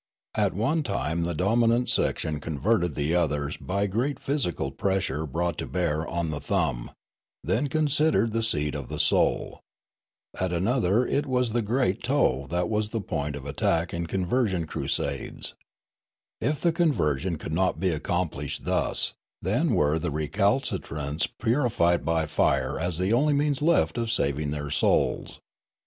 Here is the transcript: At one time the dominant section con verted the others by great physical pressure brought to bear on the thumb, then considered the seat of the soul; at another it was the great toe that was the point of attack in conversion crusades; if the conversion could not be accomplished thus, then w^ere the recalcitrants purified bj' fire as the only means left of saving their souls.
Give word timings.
At 0.33 0.55
one 0.55 0.81
time 0.81 1.25
the 1.25 1.35
dominant 1.35 1.87
section 1.87 2.39
con 2.39 2.57
verted 2.59 2.95
the 2.95 3.13
others 3.13 3.55
by 3.57 3.85
great 3.85 4.19
physical 4.19 4.71
pressure 4.71 5.27
brought 5.27 5.59
to 5.59 5.67
bear 5.67 6.07
on 6.07 6.31
the 6.31 6.39
thumb, 6.39 6.89
then 7.43 7.67
considered 7.67 8.31
the 8.31 8.41
seat 8.41 8.73
of 8.73 8.89
the 8.89 8.97
soul; 8.97 9.59
at 10.39 10.51
another 10.51 11.05
it 11.05 11.27
was 11.27 11.51
the 11.51 11.61
great 11.61 12.01
toe 12.01 12.47
that 12.49 12.67
was 12.67 12.89
the 12.89 12.99
point 12.99 13.35
of 13.35 13.45
attack 13.45 13.93
in 13.93 14.07
conversion 14.07 14.65
crusades; 14.65 15.53
if 16.41 16.61
the 16.61 16.71
conversion 16.73 17.37
could 17.37 17.53
not 17.53 17.79
be 17.79 17.89
accomplished 17.91 18.63
thus, 18.63 19.13
then 19.39 19.69
w^ere 19.69 20.01
the 20.01 20.09
recalcitrants 20.09 21.27
purified 21.39 22.03
bj' 22.03 22.27
fire 22.27 22.79
as 22.79 22.97
the 22.97 23.13
only 23.13 23.33
means 23.33 23.61
left 23.61 23.99
of 23.99 24.11
saving 24.11 24.49
their 24.49 24.71
souls. 24.71 25.39